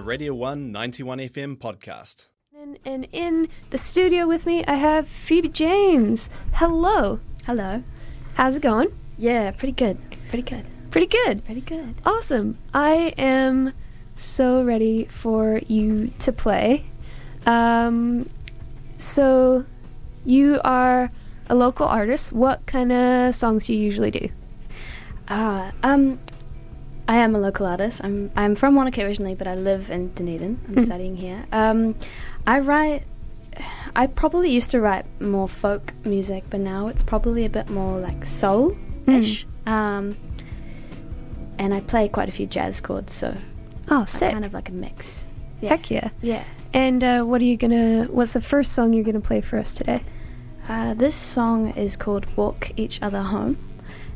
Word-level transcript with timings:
a 0.00 0.02
Radio 0.02 0.32
1 0.32 0.72
91 0.72 1.18
FM 1.18 1.58
podcast. 1.58 2.28
And, 2.58 2.78
and 2.86 3.06
in 3.12 3.48
the 3.68 3.76
studio 3.76 4.26
with 4.26 4.46
me, 4.46 4.64
I 4.64 4.76
have 4.76 5.06
Phoebe 5.06 5.50
James. 5.50 6.30
Hello. 6.54 7.20
Hello. 7.44 7.82
How's 8.32 8.56
it 8.56 8.62
going? 8.62 8.88
Yeah, 9.18 9.50
pretty 9.50 9.72
good. 9.72 9.98
Pretty 10.30 10.42
good. 10.42 10.64
Pretty 10.90 11.06
good. 11.06 11.44
Pretty 11.44 11.60
good. 11.60 11.96
Awesome. 12.06 12.56
I 12.72 13.12
am 13.18 13.74
so 14.16 14.62
ready 14.62 15.04
for 15.04 15.60
you 15.68 16.12
to 16.20 16.32
play. 16.32 16.86
Um, 17.44 18.30
so, 18.96 19.66
you 20.24 20.62
are 20.64 21.12
a 21.50 21.54
local 21.54 21.86
artist. 21.86 22.32
What 22.32 22.64
kind 22.64 22.90
of 22.90 23.34
songs 23.34 23.66
do 23.66 23.74
you 23.74 23.80
usually 23.80 24.10
do? 24.10 24.30
Ah, 25.28 25.72
um, 25.82 26.18
I 27.10 27.16
am 27.16 27.34
a 27.34 27.40
local 27.40 27.66
artist. 27.66 28.00
I'm 28.04 28.30
I'm 28.36 28.54
from 28.54 28.76
Wanaka 28.76 29.02
originally, 29.04 29.34
but 29.34 29.48
I 29.48 29.56
live 29.56 29.90
in 29.90 30.12
Dunedin. 30.14 30.60
I'm 30.68 30.74
Mhm. 30.76 30.84
studying 30.84 31.16
here. 31.16 31.44
Um, 31.52 31.96
I 32.46 32.60
write. 32.60 33.02
I 33.96 34.06
probably 34.06 34.50
used 34.52 34.70
to 34.70 34.80
write 34.80 35.04
more 35.20 35.48
folk 35.48 35.92
music, 36.04 36.44
but 36.50 36.60
now 36.60 36.86
it's 36.86 37.02
probably 37.02 37.44
a 37.44 37.50
bit 37.50 37.68
more 37.68 37.98
like 37.98 38.24
soul-ish. 38.24 39.44
Um, 39.66 40.16
and 41.58 41.74
I 41.74 41.80
play 41.80 42.08
quite 42.08 42.28
a 42.28 42.32
few 42.32 42.46
jazz 42.46 42.80
chords, 42.80 43.12
so 43.12 43.34
Oh, 43.90 44.04
sick. 44.06 44.32
kind 44.32 44.44
of 44.44 44.54
like 44.54 44.68
a 44.68 44.72
mix. 44.72 45.24
Yeah. 45.60 45.70
Heck 45.70 45.90
yeah. 45.90 46.08
Yeah. 46.22 46.44
And 46.72 47.02
uh, 47.02 47.22
what 47.24 47.40
are 47.42 47.44
you 47.52 47.56
gonna? 47.56 48.04
What's 48.04 48.34
the 48.34 48.40
first 48.40 48.72
song 48.72 48.92
you're 48.94 49.04
gonna 49.10 49.20
play 49.20 49.40
for 49.40 49.58
us 49.58 49.74
today? 49.74 50.00
Uh, 50.68 50.94
this 50.94 51.16
song 51.16 51.70
is 51.76 51.96
called 51.96 52.24
Walk 52.36 52.70
Each 52.76 53.02
Other 53.02 53.22
Home, 53.22 53.56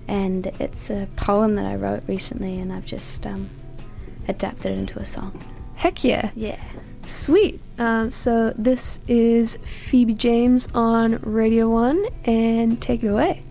and 0.09 0.47
it's 0.59 0.91
a 0.91 1.09
poem 1.17 1.55
that 1.55 1.67
I 1.67 1.77
wrote 1.77 2.03
recently, 2.07 2.59
and 2.59 2.73
I've 2.73 2.85
just 2.87 3.27
um, 3.27 3.49
adapted 4.29 4.73
it 4.73 4.79
into 4.79 4.99
a 4.99 5.05
song. 5.05 5.43
Heck 5.77 6.05
yeah. 6.05 6.31
Yeah. 6.35 6.61
Sweet. 7.05 7.61
Um, 7.79 8.11
so 8.11 8.55
this 8.57 8.99
is 9.09 9.59
Phoebe 9.89 10.15
James 10.15 10.69
on 10.75 11.19
Radio 11.23 11.69
One, 11.69 12.07
and 12.25 12.81
take 12.81 13.03
it 13.03 13.09
away. 13.09 13.43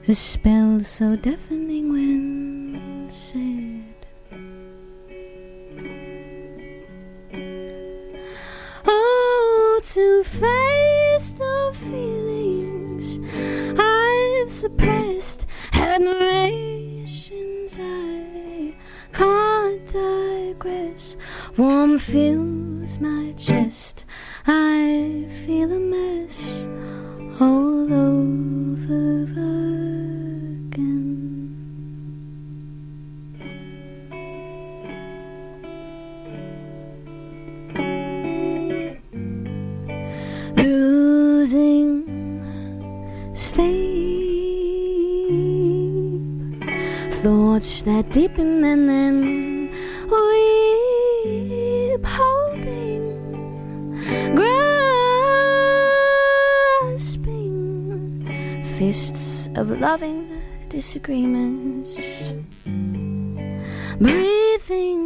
a 0.09 0.15
spell 0.15 0.85
so 0.85 1.17
deafening 1.17 1.93
when 1.93 2.20
Warm 21.61 21.99
fills 21.99 22.99
my 23.01 23.35
chest, 23.37 24.07
I 24.47 25.27
feel 25.45 25.71
a 25.71 25.79
mess 25.79 26.39
all 27.39 27.93
over 27.93 29.25
again. 30.65 31.53
losing 40.57 41.93
sleep. 43.35 44.01
Thoughts 47.23 47.83
that 47.83 48.11
deepen 48.13 48.65
and 48.65 48.89
then 48.89 49.69
weep, 50.09 50.50
fists 58.91 59.49
of 59.55 59.71
loving 59.79 60.27
disagreements. 60.69 61.95
Breathing 64.01 65.00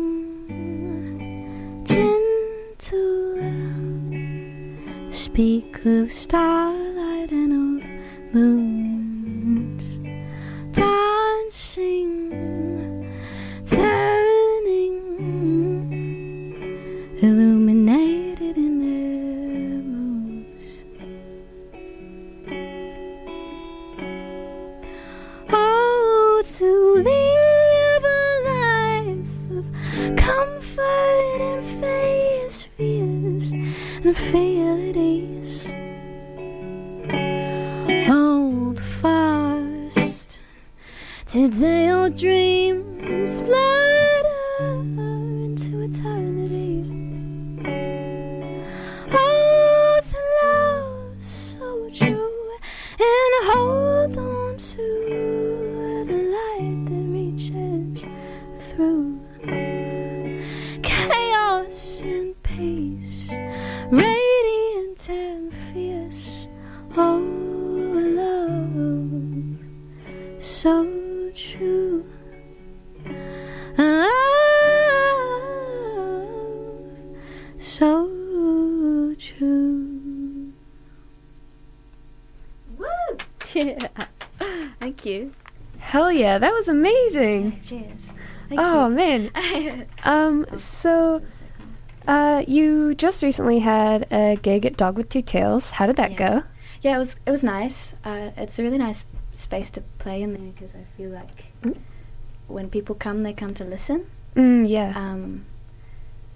so 77.64 79.14
true. 79.18 80.52
Woo! 82.78 82.86
Yeah. 83.54 83.88
Thank 84.80 85.06
you. 85.06 85.32
Hell 85.78 86.12
yeah, 86.12 86.38
that 86.38 86.52
was 86.52 86.68
amazing. 86.68 87.52
Yeah, 87.52 87.58
cheers. 87.60 88.00
Thank 88.48 88.60
oh 88.60 88.88
you. 88.88 88.94
man. 88.94 89.86
um. 90.04 90.46
So. 90.56 91.22
Uh, 92.06 92.44
you 92.46 92.94
just 92.94 93.22
recently 93.22 93.60
had 93.60 94.06
a 94.12 94.36
gig 94.42 94.66
at 94.66 94.76
Dog 94.76 94.98
with 94.98 95.08
Two 95.08 95.22
Tails. 95.22 95.70
How 95.70 95.86
did 95.86 95.96
that 95.96 96.10
yeah. 96.10 96.16
go? 96.18 96.42
Yeah, 96.82 96.96
it 96.96 96.98
was 96.98 97.16
it 97.24 97.30
was 97.30 97.42
nice. 97.42 97.94
Uh, 98.04 98.30
it's 98.36 98.58
a 98.58 98.62
really 98.62 98.76
nice 98.76 99.04
space 99.32 99.70
to 99.70 99.80
play 99.98 100.20
in 100.22 100.34
there 100.34 100.52
because 100.52 100.74
I 100.74 100.84
feel 100.98 101.08
like 101.08 101.46
mm. 101.62 101.78
when 102.46 102.68
people 102.68 102.94
come, 102.94 103.22
they 103.22 103.32
come 103.32 103.54
to 103.54 103.64
listen. 103.64 104.06
Mm, 104.36 104.68
yeah. 104.68 104.92
Um, 104.94 105.46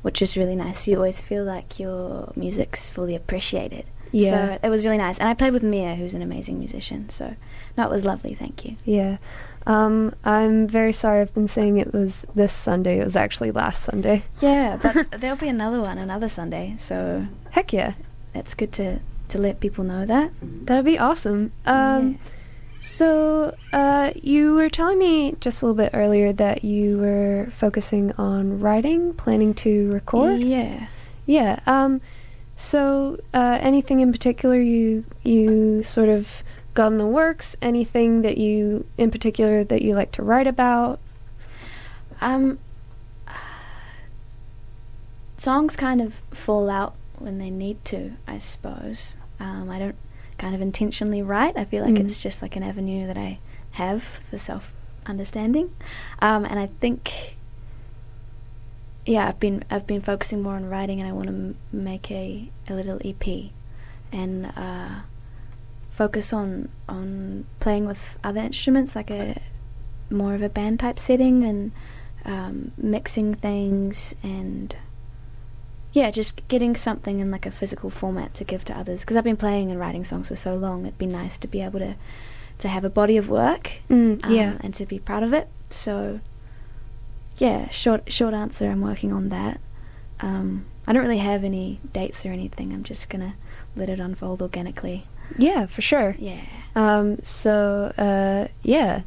which 0.09 0.23
is 0.23 0.39
really 0.39 0.57
nice. 0.57 0.89
You 0.89 0.97
always 0.97 1.21
feel 1.21 1.45
like 1.45 1.79
your 1.79 2.33
music's 2.35 2.89
fully 2.89 3.15
appreciated. 3.15 3.85
Yeah. 4.11 4.31
So 4.31 4.59
it 4.63 4.71
was 4.71 4.87
really 4.87 4.97
nice, 4.97 5.19
and 5.19 5.29
I 5.29 5.35
played 5.35 5.53
with 5.53 5.63
Mia, 5.63 5.97
who's 5.97 6.15
an 6.15 6.23
amazing 6.23 6.59
musician. 6.59 7.11
So 7.11 7.35
that 7.77 7.91
was 7.91 8.07
lovely. 8.07 8.35
Thank 8.35 8.65
you. 8.65 8.77
yeah. 8.87 9.19
Um, 9.67 10.15
I'm 10.25 10.67
very 10.67 10.95
sorry. 10.95 11.21
I've 11.21 11.35
been 11.35 11.47
saying 11.47 11.77
it 11.77 11.93
was 11.93 12.25
this 12.35 12.55
Sunday. 12.55 13.01
It 13.01 13.05
was 13.05 13.17
actually 13.17 13.51
last 13.51 13.83
Sunday. 13.83 14.23
Yeah, 14.41 14.77
but 14.83 15.11
there'll 15.21 15.37
be 15.37 15.49
another 15.49 15.83
one 15.83 15.99
another 15.99 16.31
Sunday. 16.31 16.75
So 16.79 17.27
Heck 17.51 17.75
yeah. 17.75 17.93
it's 18.35 18.55
good 18.55 18.73
to 18.81 19.01
to 19.29 19.37
let 19.37 19.61
people 19.61 19.85
know 19.85 20.07
that. 20.07 20.31
That'd 20.41 20.87
be 20.87 20.99
awesome. 20.99 21.53
Um, 21.67 22.13
Yeah. 22.13 22.19
So, 22.81 23.57
uh, 23.73 24.13
you 24.15 24.55
were 24.55 24.71
telling 24.71 24.99
me 24.99 25.35
just 25.41 25.63
a 25.63 25.67
little 25.67 25.77
bit 25.77 25.91
earlier 25.93 26.33
that 26.33 26.65
you 26.65 26.99
were 26.99 27.49
focusing 27.51 28.13
on 28.13 28.61
writing, 28.61 29.15
planning 29.15 29.53
to 29.55 29.93
record. 29.93 30.41
Yeah. 30.41 30.87
Yeah. 31.27 31.59
Um, 31.67 32.01
so, 32.55 33.19
uh, 33.35 33.59
anything 33.61 34.01
in 34.01 34.13
particular 34.13 34.61
you 34.61 35.05
you 35.23 35.83
sort 35.83 36.09
of 36.09 36.43
got 36.75 36.93
in 36.93 36.99
the 36.99 37.07
works? 37.07 37.57
Anything 37.61 38.23
that 38.23 38.39
you 38.39 38.87
in 38.97 39.11
particular 39.11 39.65
that 39.65 39.83
you 39.83 39.95
like 39.95 40.13
to 40.13 40.23
write 40.23 40.47
about? 40.47 41.01
Um, 42.21 42.59
songs 45.37 45.77
kind 45.77 46.01
of 46.01 46.15
fall 46.33 46.69
out 46.71 46.95
when 47.19 47.39
they 47.39 47.51
need 47.51 47.85
to, 47.87 48.13
I 48.27 48.39
suppose. 48.39 49.15
Um, 49.41 49.71
I 49.71 49.79
don't 49.79 49.97
kind 50.39 50.55
of 50.55 50.61
intentionally 50.63 51.23
write. 51.23 51.57
I 51.57 51.65
feel 51.65 51.85
like 51.85 51.95
Mm. 51.95 52.07
it's 52.07 52.23
just 52.23 52.41
like 52.43 52.57
an 52.57 52.63
avenue 52.63 53.07
that 53.07 53.19
I 53.19 53.39
have 53.73 54.03
for 54.03 54.39
self 54.39 54.73
understanding. 55.07 55.75
Um, 56.21 56.45
and 56.45 56.59
I 56.59 56.67
think, 56.67 57.35
yeah, 59.07 59.27
I've 59.29 59.41
been 59.41 59.65
I've 59.71 59.87
been 59.87 60.01
focusing 60.03 60.43
more 60.43 60.55
on 60.55 60.69
writing, 60.69 61.01
and 61.01 61.09
I 61.09 61.13
want 61.13 61.29
to 61.29 61.35
m- 61.35 61.57
make 61.73 62.11
a, 62.11 62.49
a 62.69 62.75
little 62.75 63.01
EP, 63.05 63.51
and 64.13 64.47
uh, 64.57 65.01
focus 65.91 66.33
on 66.33 66.69
on 66.89 67.45
playing 67.61 67.87
with 67.87 68.19
other 68.23 68.41
instruments, 68.41 68.95
like 68.95 69.11
a 69.11 69.41
more 70.11 70.35
of 70.35 70.43
a 70.43 70.49
band 70.49 70.81
type 70.81 70.99
setting, 70.99 71.43
and 71.45 71.73
um, 72.25 72.73
mixing 72.77 73.35
things 73.35 74.13
and 74.23 74.77
yeah, 75.93 76.11
just 76.11 76.47
getting 76.49 76.77
something 76.77 77.19
in 77.21 77.31
like 77.31 77.47
a 77.47 77.51
physical 77.51 77.91
format 77.91 78.35
to 78.35 78.45
give 78.45 78.65
to 78.67 78.77
others. 78.79 79.01
Because 79.01 79.17
I've 79.17 79.25
been 79.25 79.37
playing 79.37 79.71
and 79.71 79.81
writing 79.81 80.05
songs 80.05 80.29
for 80.29 80.37
so 80.37 80.55
long, 80.55 80.85
it'd 80.87 80.99
be 80.99 81.07
nice 81.07 81.39
to 81.39 81.49
be 81.49 81.61
able 81.63 81.79
to 81.81 81.95
to 82.59 82.69
have 82.69 82.85
a 82.85 82.91
body 82.91 83.17
of 83.17 83.29
work, 83.29 83.71
Mm, 83.89 84.25
um, 84.25 84.33
yeah. 84.35 84.59
and 84.61 84.75
to 84.75 84.85
be 84.85 84.99
proud 84.99 85.23
of 85.23 85.33
it. 85.33 85.49
So 85.71 86.19
yeah, 87.39 87.69
short 87.69 88.13
short 88.13 88.35
answer. 88.35 88.69
I'm 88.71 88.81
working 88.81 89.13
on 89.13 89.29
that. 89.29 89.61
Um, 90.21 90.65
I 90.87 90.93
don't 90.93 91.03
really 91.03 91.19
have 91.19 91.45
any 91.45 91.79
dates 91.93 92.27
or 92.27 92.31
anything. 92.33 92.73
I'm 92.73 92.83
just 92.83 93.09
gonna 93.09 93.35
let 93.77 93.89
it 93.89 94.01
unfold 94.01 94.43
organically. 94.43 95.07
Yeah, 95.37 95.67
for 95.67 95.83
sure. 95.83 96.17
Yeah. 96.19 96.41
Um, 96.75 97.19
so, 97.23 97.93
uh, 97.99 98.49
yeah, 98.63 99.03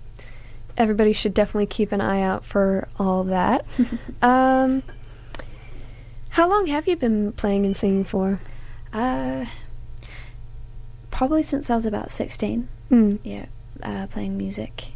everybody 0.77 1.13
should 1.13 1.33
definitely 1.33 1.65
keep 1.65 1.91
an 1.91 1.99
eye 1.99 2.21
out 2.21 2.45
for 2.45 2.87
all 2.99 3.23
that. 3.25 3.65
um, 4.21 4.83
how 6.31 6.49
long 6.49 6.67
have 6.67 6.87
you 6.87 6.95
been 6.95 7.31
playing 7.33 7.65
and 7.65 7.75
singing 7.75 8.03
for? 8.03 8.39
Uh, 8.93 9.45
probably 11.09 11.43
since 11.43 11.69
I 11.69 11.75
was 11.75 11.85
about 11.85 12.11
16. 12.11 12.67
Mm. 12.91 13.19
yeah, 13.23 13.45
uh, 13.83 14.07
playing 14.07 14.37
music, 14.37 14.91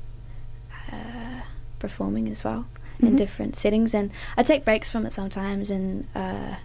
uh, 0.91 1.41
performing 1.79 2.27
as 2.27 2.43
well 2.43 2.65
in 2.99 3.13
Mhm. 3.13 3.17
different 3.17 3.55
settings, 3.55 3.93
and 3.93 4.11
I 4.37 4.43
take 4.43 4.65
breaks 4.65 4.89
from 4.91 5.05
it 5.05 5.13
sometimes 5.13 5.69
and 5.71 6.07
uh, 6.15 6.55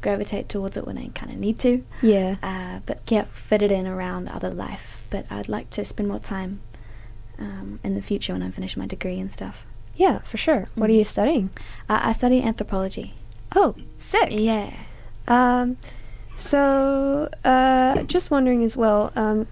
gravitate 0.00 0.48
towards 0.48 0.76
it 0.76 0.86
when 0.86 0.96
I 0.98 1.08
kind 1.14 1.32
of 1.32 1.38
need 1.38 1.58
to. 1.60 1.84
Yeah. 2.02 2.36
Uh, 2.42 2.78
but 2.86 3.00
yeah, 3.08 3.24
fit 3.32 3.62
it 3.62 3.72
in 3.72 3.86
around 3.88 4.28
other 4.28 4.50
life. 4.50 5.02
But 5.10 5.26
I'd 5.30 5.48
like 5.48 5.70
to 5.70 5.84
spend 5.84 6.08
more 6.08 6.20
time 6.20 6.60
um, 7.40 7.78
in 7.84 7.94
the 7.94 8.02
future 8.02 8.32
when 8.32 8.42
I 8.42 8.50
finish 8.50 8.76
my 8.76 8.86
degree 8.86 9.18
and 9.18 9.32
stuff. 9.32 9.64
Yeah, 9.96 10.18
for 10.20 10.36
sure. 10.36 10.68
What 10.76 10.90
are 10.90 10.92
Mhm. 10.92 10.96
you 10.98 11.04
studying? 11.04 11.50
Uh, 11.88 12.00
I 12.02 12.12
study 12.12 12.40
anthropology. 12.42 13.14
Oh, 13.54 13.74
sick. 13.96 14.28
Yeah. 14.30 14.72
Um, 15.26 15.76
so, 16.36 17.28
uh, 17.44 18.02
just 18.04 18.30
wondering 18.30 18.62
as 18.62 18.76
well, 18.76 19.12
um, 19.16 19.46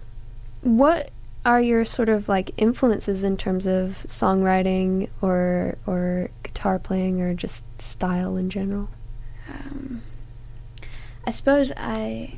what 0.62 1.10
are 1.44 1.60
your 1.60 1.84
sort 1.84 2.08
of 2.08 2.28
like 2.28 2.50
influences 2.56 3.22
in 3.22 3.36
terms 3.36 3.66
of 3.66 4.04
songwriting 4.08 5.08
or 5.22 5.78
or 5.86 6.28
guitar 6.42 6.78
playing 6.78 7.20
or 7.20 7.34
just 7.34 7.64
style 7.80 8.36
in 8.36 8.50
general? 8.50 8.88
Um, 9.48 10.02
I 11.24 11.30
suppose 11.30 11.72
I 11.76 12.34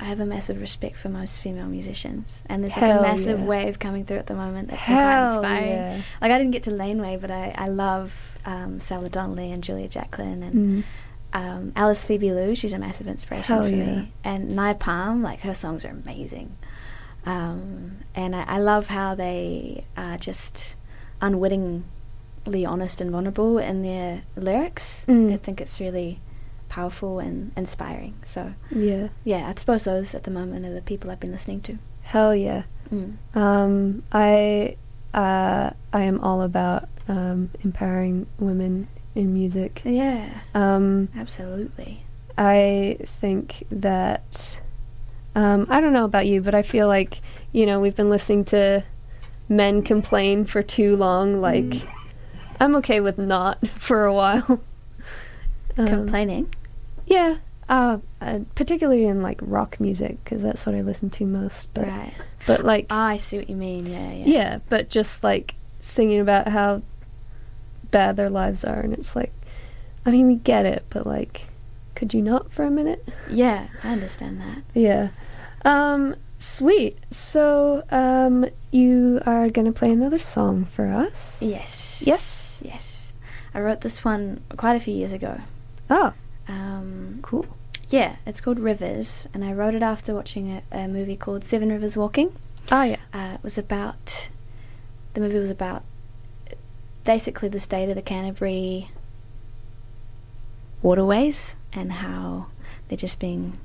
I 0.00 0.04
have 0.04 0.20
a 0.20 0.26
massive 0.26 0.60
respect 0.60 0.96
for 0.96 1.08
most 1.08 1.40
female 1.40 1.66
musicians, 1.66 2.42
and 2.46 2.62
there's 2.62 2.76
like 2.76 2.98
a 2.98 3.02
massive 3.02 3.40
yeah. 3.40 3.46
wave 3.46 3.78
coming 3.78 4.04
through 4.04 4.18
at 4.18 4.26
the 4.26 4.34
moment 4.34 4.70
that's 4.70 4.86
been 4.86 4.96
quite 4.96 5.34
inspiring. 5.34 5.68
yeah. 5.68 6.02
Like 6.20 6.32
I 6.32 6.38
didn't 6.38 6.52
get 6.52 6.64
to 6.64 6.70
Laneway, 6.70 7.16
but 7.16 7.30
I 7.30 7.54
I 7.56 7.68
love 7.68 8.12
um, 8.44 8.80
Stella 8.80 9.08
Donnelly 9.08 9.50
and 9.52 9.62
Julia 9.62 9.88
Jacklin 9.88 10.42
and 10.42 10.54
Mm. 10.54 10.84
um, 11.32 11.72
Alice 11.76 12.04
Phoebe 12.04 12.32
Lou. 12.32 12.54
She's 12.54 12.72
a 12.72 12.78
massive 12.78 13.06
inspiration 13.08 13.54
Hell 13.54 13.64
for 13.64 13.70
yeah. 13.70 13.84
me, 13.84 14.12
and 14.24 14.54
Nai 14.56 14.72
Palm. 14.74 15.22
Like 15.22 15.40
her 15.40 15.54
songs 15.54 15.84
are 15.84 15.90
amazing, 15.90 16.56
um, 17.26 17.98
and 18.14 18.34
I, 18.34 18.42
I 18.44 18.58
love 18.58 18.86
how 18.88 19.14
they 19.14 19.84
are 19.96 20.16
just 20.18 20.74
unwittingly 21.20 22.64
honest 22.66 23.00
and 23.00 23.10
vulnerable 23.10 23.58
in 23.58 23.82
their 23.82 24.22
lyrics. 24.36 25.04
Mm. 25.08 25.32
I 25.34 25.36
think 25.36 25.60
it's 25.60 25.80
really 25.80 26.20
powerful 26.68 27.18
and 27.18 27.52
inspiring. 27.56 28.14
So 28.26 28.52
Yeah. 28.70 29.08
yeah, 29.24 29.48
I 29.48 29.58
suppose 29.58 29.84
those 29.84 30.14
at 30.14 30.24
the 30.24 30.30
moment 30.30 30.66
are 30.66 30.74
the 30.74 30.82
people 30.82 31.10
I've 31.10 31.20
been 31.20 31.32
listening 31.32 31.60
to. 31.62 31.78
Hell 32.02 32.34
yeah. 32.34 32.62
Mm. 32.92 33.16
Um, 33.34 34.02
I 34.12 34.76
uh, 35.14 35.70
I 35.92 36.02
am 36.02 36.20
all 36.20 36.42
about 36.42 36.88
um, 37.08 37.50
empowering 37.64 38.26
women 38.38 38.86
in 39.14 39.32
music. 39.34 39.82
Yeah, 39.84 40.28
Um, 40.54 41.08
absolutely. 41.16 42.02
I 42.36 42.98
think 43.20 43.64
that 43.70 44.60
um, 45.34 45.66
I 45.68 45.80
don't 45.80 45.92
know 45.92 46.04
about 46.04 46.26
you, 46.26 46.40
but 46.40 46.54
I 46.54 46.62
feel 46.62 46.86
like 46.86 47.20
you 47.52 47.66
know 47.66 47.80
we've 47.80 47.96
been 47.96 48.10
listening 48.10 48.44
to 48.46 48.84
men 49.48 49.82
complain 49.82 50.44
for 50.44 50.62
too 50.62 50.94
long. 50.96 51.40
Like 51.40 51.64
Mm. 51.64 51.88
I'm 52.60 52.76
okay 52.76 53.00
with 53.00 53.18
not 53.18 53.66
for 53.78 54.04
a 54.04 54.12
while. 54.12 54.60
Um, 55.76 55.86
Complaining. 55.88 56.52
Yeah. 57.06 57.36
Uh, 57.68 57.98
uh, 58.20 58.40
particularly 58.54 59.04
in 59.04 59.22
like 59.22 59.38
rock 59.42 59.78
music 59.78 60.16
because 60.24 60.42
that's 60.42 60.64
what 60.66 60.74
I 60.74 60.80
listen 60.80 61.10
to 61.10 61.24
most. 61.26 61.72
But 61.74 61.86
right. 61.86 62.12
but 62.46 62.64
like 62.64 62.86
Ah, 62.90 63.08
I 63.08 63.16
see 63.18 63.36
what 63.38 63.48
you 63.50 63.56
mean. 63.56 63.86
Yeah, 63.86 64.12
yeah. 64.12 64.24
yeah, 64.26 64.58
but 64.68 64.88
just 64.90 65.22
like 65.22 65.54
singing 65.80 66.18
about 66.20 66.48
how 66.48 66.82
bad 67.90 68.16
their 68.16 68.30
lives 68.30 68.64
are, 68.64 68.80
and 68.80 68.92
it's 68.92 69.14
like, 69.16 69.32
I 70.06 70.10
mean, 70.10 70.26
we 70.26 70.36
get 70.36 70.66
it, 70.66 70.84
but 70.90 71.06
like, 71.06 71.42
could 71.94 72.14
you 72.14 72.22
not 72.22 72.52
for 72.52 72.64
a 72.64 72.70
minute? 72.70 73.06
Yeah, 73.30 73.68
I 73.82 73.92
understand 73.92 74.40
that. 74.40 74.62
Yeah. 74.74 75.10
Um, 75.64 76.14
sweet. 76.38 76.98
So, 77.10 77.82
um, 77.90 78.46
you 78.70 79.20
are 79.26 79.48
gonna 79.50 79.72
play 79.72 79.90
another 79.92 80.18
song 80.18 80.64
for 80.66 80.86
us? 80.86 81.36
Yes. 81.40 82.02
Yes? 82.06 82.60
Yes. 82.62 83.12
I 83.54 83.60
wrote 83.60 83.80
this 83.80 84.04
one 84.04 84.40
quite 84.56 84.76
a 84.76 84.80
few 84.80 84.94
years 84.94 85.12
ago. 85.12 85.40
Oh, 85.90 86.12
Um, 86.48 87.18
cool. 87.22 87.46
yeah, 87.88 88.16
it's 88.26 88.40
called 88.40 88.58
Rivers, 88.60 89.26
and 89.34 89.44
I 89.44 89.52
wrote 89.52 89.74
it 89.74 89.82
after 89.82 90.14
watching 90.14 90.50
a, 90.52 90.62
a 90.70 90.86
movie 90.88 91.16
called 91.16 91.44
Seven 91.44 91.70
Rivers 91.70 91.96
Walking. 91.96 92.32
Oh, 92.70 92.82
yeah. 92.82 92.96
Uh, 93.12 93.32
it 93.34 93.42
was 93.42 93.56
about 93.58 94.28
the 95.14 95.20
movie 95.20 95.38
was 95.38 95.50
about 95.50 95.82
basically 97.08 97.48
the 97.48 97.58
state 97.58 97.88
of 97.88 97.94
the 97.96 98.02
Canterbury 98.02 98.90
waterways 100.82 101.56
and 101.72 101.90
how 101.90 102.46
they're 102.88 102.98
just 102.98 103.18
being 103.18 103.56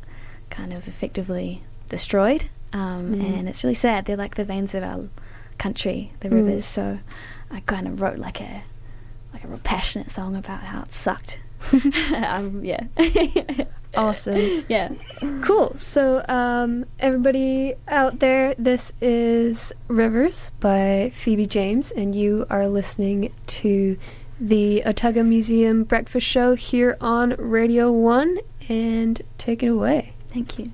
kind 0.49 0.71
of 0.71 0.87
effectively 0.87 1.61
destroyed. 1.89 2.45
Um, 2.71 3.13
Mm. 3.15 3.39
And 3.39 3.49
it's 3.49 3.61
really 3.65 3.75
sad. 3.75 4.05
They're 4.05 4.15
like 4.15 4.35
the 4.35 4.45
veins 4.45 4.73
of 4.73 4.81
our 4.83 5.09
country, 5.57 6.13
the 6.21 6.29
Mm. 6.29 6.35
rivers. 6.35 6.65
So 6.65 6.99
I 7.51 7.59
kind 7.65 7.85
of 7.85 8.01
wrote 8.01 8.17
like 8.17 8.39
a 8.39 8.63
like 9.33 9.43
a 9.43 9.47
real 9.47 9.59
passionate 9.63 10.09
song 10.09 10.35
about 10.37 10.61
how 10.61 10.83
it 10.83 10.93
sucked. 10.93 11.37
um, 12.25 12.63
yeah. 12.63 12.85
awesome. 13.95 14.65
Yeah. 14.69 14.89
Cool. 15.41 15.75
So, 15.77 16.23
um, 16.27 16.85
everybody 16.99 17.75
out 17.87 18.19
there, 18.19 18.55
this 18.55 18.91
is 19.01 19.71
Rivers 19.87 20.51
by 20.59 21.11
Phoebe 21.15 21.47
James, 21.47 21.91
and 21.91 22.15
you 22.15 22.45
are 22.49 22.67
listening 22.67 23.33
to 23.47 23.97
the 24.39 24.83
Otago 24.85 25.23
Museum 25.23 25.83
Breakfast 25.83 26.27
Show 26.27 26.55
here 26.55 26.97
on 26.99 27.35
Radio 27.37 27.91
1. 27.91 28.39
And 28.69 29.21
take 29.37 29.61
it 29.61 29.67
away. 29.67 30.13
Thank 30.31 30.57
you. 30.57 30.71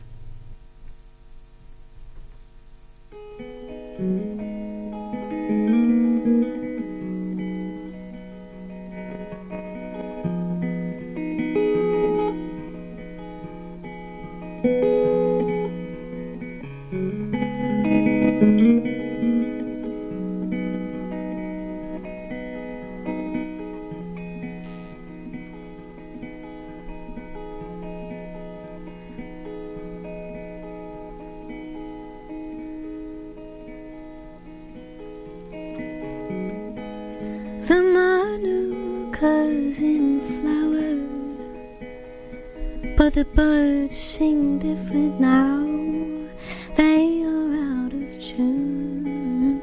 They 46.75 47.23
are 47.23 47.53
out 47.55 47.93
of 47.93 48.23
tune. 48.23 49.61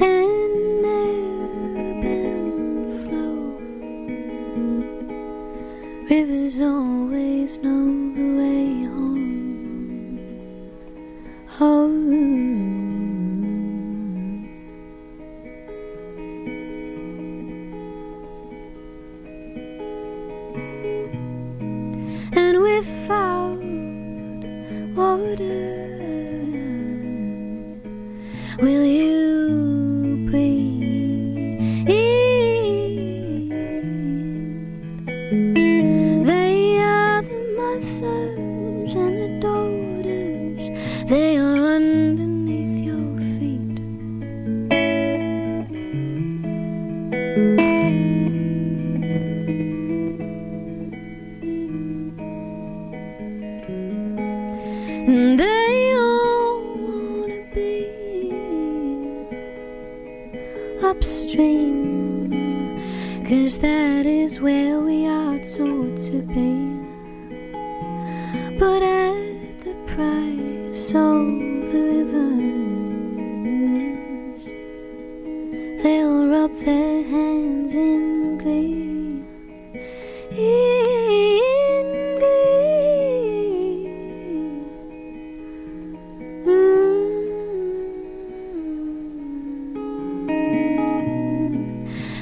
And 0.00 0.84
ebb 0.84 2.04
and 2.04 3.08
flow. 3.08 3.38
Rivers 6.10 6.60
always 6.60 7.58
know 7.60 7.85
will 28.58 28.84
you 28.84 28.95
upstream, 60.82 62.30
cause 63.26 63.58
that 63.58 64.06
is 64.06 64.40
where 64.40 64.80
we 64.80 65.06
are 65.06 65.38
taught 65.38 65.98
to 66.10 66.22
be. 66.34 66.70
But 68.58 68.82
at 68.82 69.60
the 69.64 69.74
price 69.86 70.35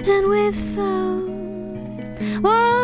And 0.06 0.28
without 0.28 1.23
water, 2.42 2.84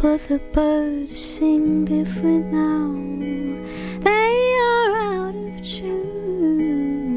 but 0.00 0.26
the 0.28 0.38
birds 0.54 1.14
sing 1.14 1.84
different 1.84 2.50
now. 2.50 2.94
They 4.02 4.56
are 4.62 4.96
out 4.96 5.34
of 5.34 5.62
tune 5.62 7.10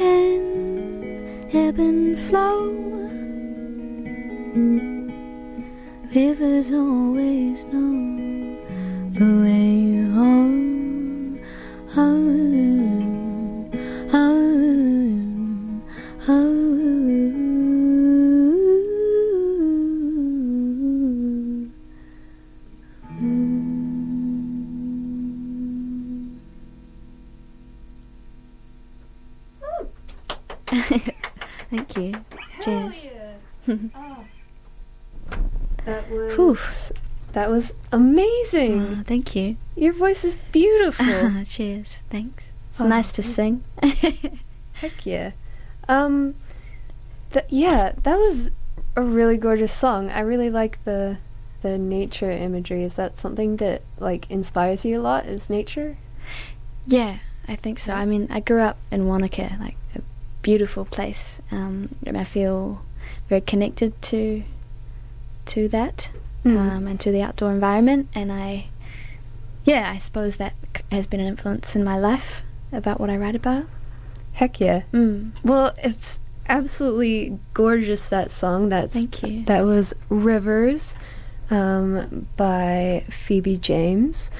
and 0.00 1.54
ebb 1.54 1.78
and 1.78 2.18
flow. 2.20 2.70
Rivers 6.14 6.70
always 6.72 7.64
know 7.66 8.13
That 35.84 36.10
was 36.10 36.38
Oof. 36.38 36.92
that 37.32 37.50
was 37.50 37.74
amazing. 37.92 38.80
Oh, 38.80 39.02
thank 39.06 39.34
you. 39.36 39.56
Your 39.76 39.92
voice 39.92 40.24
is 40.24 40.36
beautiful. 40.52 41.04
Cheers. 41.48 41.98
Thanks. 42.10 42.52
It's 42.70 42.80
Oh, 42.80 42.86
nice 42.88 43.12
to 43.12 43.22
sing. 43.22 43.62
Heck 44.74 45.04
yeah. 45.06 45.32
Um, 45.88 46.34
th- 47.32 47.44
yeah, 47.48 47.92
that 48.02 48.16
was 48.16 48.50
a 48.96 49.02
really 49.02 49.36
gorgeous 49.36 49.72
song. 49.72 50.10
I 50.10 50.20
really 50.20 50.50
like 50.50 50.82
the 50.84 51.18
the 51.62 51.78
nature 51.78 52.30
imagery. 52.30 52.82
Is 52.84 52.94
that 52.96 53.16
something 53.16 53.56
that 53.58 53.82
like 53.98 54.30
inspires 54.30 54.84
you 54.84 55.00
a 55.00 55.02
lot? 55.02 55.26
Is 55.26 55.50
nature? 55.50 55.96
yeah, 56.86 57.18
I 57.46 57.56
think 57.56 57.78
so. 57.78 57.92
I 57.92 58.04
mean, 58.06 58.26
I 58.30 58.40
grew 58.40 58.60
up 58.62 58.78
in 58.90 59.06
Wanaka, 59.06 59.56
like 59.60 59.76
a 59.94 60.00
beautiful 60.42 60.84
place, 60.84 61.40
um, 61.50 61.94
and 62.06 62.16
I 62.18 62.24
feel 62.24 62.82
very 63.28 63.40
connected 63.40 64.00
to 64.02 64.44
to 65.46 65.68
that 65.68 66.10
Mm. 66.44 66.58
um, 66.58 66.86
and 66.86 67.00
to 67.00 67.10
the 67.10 67.22
outdoor 67.22 67.50
environment. 67.50 68.08
And 68.14 68.30
I, 68.30 68.66
yeah, 69.64 69.90
I 69.90 69.98
suppose 69.98 70.36
that 70.36 70.52
has 70.92 71.06
been 71.06 71.20
an 71.20 71.26
influence 71.26 71.74
in 71.74 71.82
my 71.82 71.98
life 71.98 72.42
about 72.70 73.00
what 73.00 73.08
I 73.08 73.16
write 73.16 73.34
about. 73.34 73.64
Heck 74.34 74.60
yeah. 74.60 74.82
Mm. 74.92 75.30
Well, 75.42 75.74
it's 75.82 76.20
absolutely 76.46 77.38
gorgeous 77.54 78.06
that 78.08 78.30
song. 78.30 78.68
That's 78.68 78.92
Thank 78.92 79.22
you. 79.22 79.44
That 79.46 79.62
was 79.64 79.94
Rivers 80.10 80.96
um, 81.50 82.26
by 82.36 83.04
Phoebe 83.08 83.56
James. 83.56 84.30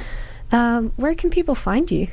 Um, 0.53 0.93
where 0.97 1.15
can 1.15 1.31
people 1.31 1.55
find 1.55 1.91
you? 1.91 2.09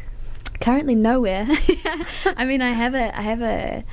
currently 0.62 0.94
nowhere. 0.94 1.48
I 2.38 2.46
mean, 2.46 2.62
I 2.62 2.72
have 2.72 2.94
a 2.94 3.18
I 3.18 3.24
have 3.24 3.42
a 3.42 3.84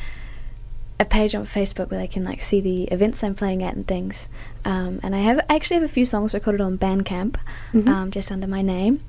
a 1.01 1.05
page 1.05 1.35
on 1.35 1.45
Facebook 1.47 1.91
where 1.91 2.01
they 2.01 2.07
can 2.09 2.25
like 2.25 2.43
see 2.43 2.61
the 2.61 2.85
events 2.85 3.23
I'm 3.23 3.35
playing 3.35 3.63
at 3.63 3.75
and 3.77 3.87
things. 3.87 4.29
Um, 4.65 4.99
and 5.03 5.15
I 5.15 5.19
have 5.21 5.39
I 5.49 5.55
actually 5.57 5.77
have 5.77 5.85
a 5.85 5.89
few 5.93 6.05
songs 6.05 6.35
recorded 6.35 6.61
on 6.61 6.77
Bandcamp, 6.79 7.37
Mhm. 7.73 7.89
um, 7.89 8.11
just 8.11 8.33
under 8.33 8.47
my 8.47 8.63
name. 8.63 9.01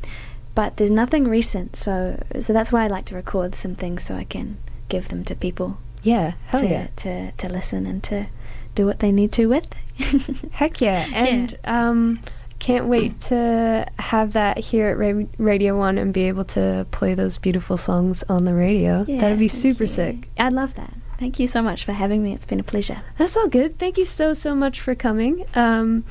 But 0.55 0.77
there's 0.77 0.91
nothing 0.91 1.27
recent, 1.27 1.75
so 1.75 2.21
so 2.39 2.53
that's 2.53 2.71
why 2.71 2.83
I 2.83 2.87
like 2.87 3.05
to 3.05 3.15
record 3.15 3.55
some 3.55 3.75
things 3.75 4.03
so 4.03 4.15
I 4.15 4.23
can 4.25 4.57
give 4.89 5.07
them 5.09 5.23
to 5.25 5.35
people 5.35 5.77
Yeah, 6.03 6.33
hell 6.47 6.61
to, 6.61 6.67
yeah. 6.67 6.87
to 6.97 7.31
to 7.31 7.49
listen 7.49 7.85
and 7.87 8.03
to 8.03 8.27
do 8.75 8.85
what 8.85 8.99
they 8.99 9.11
need 9.11 9.31
to 9.33 9.47
with. 9.47 9.67
Heck 10.51 10.81
yeah. 10.81 11.07
And 11.13 11.57
um, 11.65 12.19
can't 12.59 12.85
wait 12.85 13.19
to 13.21 13.85
have 13.99 14.33
that 14.33 14.57
here 14.57 14.87
at 14.89 14.97
Ra- 14.97 15.25
Radio 15.37 15.77
1 15.77 15.97
and 15.97 16.13
be 16.13 16.23
able 16.25 16.45
to 16.45 16.85
play 16.91 17.13
those 17.15 17.37
beautiful 17.37 17.77
songs 17.77 18.23
on 18.29 18.45
the 18.45 18.53
radio. 18.53 19.05
Yeah, 19.07 19.21
That'd 19.21 19.39
be 19.39 19.47
super 19.47 19.83
you. 19.83 19.89
sick. 19.89 20.29
I'd 20.37 20.53
love 20.53 20.75
that. 20.75 20.93
Thank 21.19 21.37
you 21.37 21.47
so 21.49 21.61
much 21.61 21.83
for 21.83 21.91
having 21.91 22.23
me. 22.23 22.33
It's 22.33 22.45
been 22.45 22.61
a 22.61 22.63
pleasure. 22.63 23.01
That's 23.17 23.35
all 23.35 23.47
good. 23.49 23.77
Thank 23.77 23.97
you 23.97 24.05
so, 24.05 24.33
so 24.33 24.55
much 24.55 24.79
for 24.79 24.95
coming. 24.95 25.45
Um, 25.53 26.05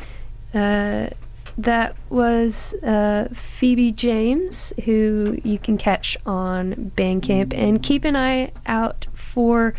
uh, 0.52 1.08
that 1.56 1.96
was 2.10 2.74
uh, 2.84 3.28
Phoebe 3.32 3.90
James, 3.90 4.72
who 4.84 5.40
you 5.42 5.58
can 5.58 5.78
catch 5.78 6.16
on 6.26 6.92
Bandcamp. 6.94 7.54
And 7.56 7.82
keep 7.82 8.04
an 8.04 8.16
eye 8.16 8.52
out 8.66 9.06
for 9.14 9.74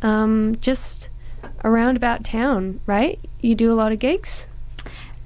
um, 0.00 0.56
just 0.60 1.08
around 1.64 1.96
about 1.96 2.24
town, 2.24 2.80
right? 2.86 3.18
You 3.40 3.56
do 3.56 3.72
a 3.72 3.74
lot 3.74 3.90
of 3.90 3.98
gigs? 3.98 4.46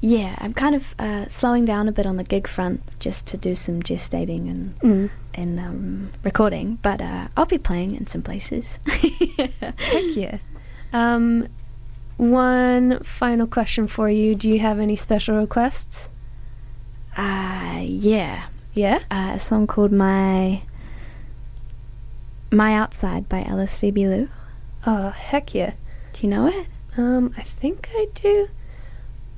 Yeah, 0.01 0.35
I'm 0.39 0.55
kind 0.55 0.75
of 0.75 0.95
uh, 0.99 1.29
slowing 1.29 1.65
down 1.65 1.89
a 1.89 1.93
bit 1.93 2.07
on 2.07 2.17
the 2.17 2.25
gig 2.25 2.49
front 2.49 2.81
just 2.99 3.27
to 3.29 3.37
do 3.37 3.55
some 3.55 3.83
gestating 3.83 4.51
and 4.51 4.81
Mm. 4.81 5.11
And 5.35 5.59
um, 5.59 6.11
recording, 6.25 6.79
but 6.83 7.01
uh, 7.01 7.29
I'll 7.37 7.47
be 7.47 7.59
playing 7.59 7.95
in 7.97 8.07
some 8.07 8.23
places. 8.23 8.79
Heck 8.87 10.17
yeah. 10.17 10.39
Um, 10.93 11.49
one 12.17 13.01
final 13.03 13.47
question 13.47 13.87
for 13.89 14.09
you. 14.11 14.35
Do 14.35 14.49
you 14.49 14.59
have 14.61 14.79
any 14.79 14.97
special 14.97 15.37
requests? 15.37 16.09
Uh, 17.17 17.81
yeah, 17.85 18.45
Yeah? 18.75 19.01
uh, 19.11 19.33
a 19.35 19.41
song 19.41 19.67
called 19.67 19.93
"My 19.93 20.62
My 22.51 22.75
Outside" 22.75 23.29
by 23.29 23.43
Alice 23.45 23.77
Phoebe 23.77 24.07
Lou. 24.07 24.29
Oh, 24.87 25.11
heck 25.11 25.55
yeah. 25.55 25.73
Do 26.12 26.23
you 26.23 26.29
know 26.29 26.47
it? 26.47 26.67
Um, 26.97 27.33
I 27.37 27.43
think 27.43 27.89
I 27.95 28.07
do. 28.15 28.49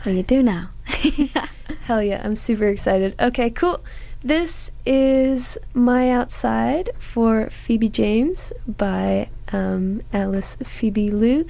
Well, 0.04 0.14
you 0.14 0.22
do 0.22 0.42
now. 0.42 0.70
Hell 1.82 2.02
yeah, 2.02 2.20
I'm 2.24 2.36
super 2.36 2.66
excited. 2.68 3.14
Okay, 3.20 3.50
cool. 3.50 3.80
This 4.24 4.70
is 4.86 5.58
My 5.74 6.10
Outside 6.10 6.88
for 6.98 7.50
Phoebe 7.50 7.90
James 7.90 8.54
by 8.66 9.28
um, 9.52 10.00
Alice 10.14 10.56
Phoebe 10.64 11.10
Lou. 11.10 11.44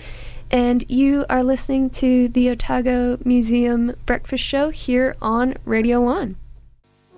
And 0.51 0.85
you 0.91 1.25
are 1.31 1.45
listening 1.45 1.89
to 1.91 2.27
the 2.27 2.51
Otago 2.51 3.19
Museum 3.25 3.95
Breakfast 4.07 4.43
Show 4.43 4.71
here 4.71 5.15
on 5.23 5.55
Radio 5.65 6.01
1. 6.01 6.35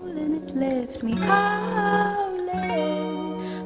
and 0.05 0.35
it 0.37 0.55
left 0.55 1.03
me 1.03 1.14
howling. 1.14 2.55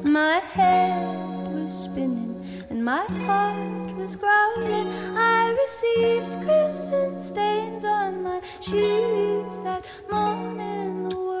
My 0.09 0.37
head 0.39 1.05
was 1.53 1.77
spinning 1.77 2.41
and 2.69 2.85
my 2.85 3.03
heart 3.25 3.95
was 3.97 4.15
growling. 4.15 4.87
I 5.17 5.51
received 5.61 6.41
crimson 6.41 7.19
stains 7.19 7.83
on 7.83 8.23
my 8.23 8.39
sheets 8.61 9.59
that 9.59 9.83
morning. 10.09 11.09
The 11.09 11.15
world 11.17 11.40